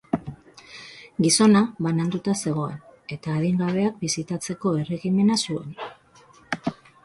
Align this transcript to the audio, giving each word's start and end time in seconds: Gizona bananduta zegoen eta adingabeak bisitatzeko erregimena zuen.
Gizona 1.25 1.61
bananduta 1.89 2.35
zegoen 2.45 2.81
eta 3.17 3.35
adingabeak 3.37 4.03
bisitatzeko 4.07 4.77
erregimena 4.83 5.41
zuen. 5.49 5.81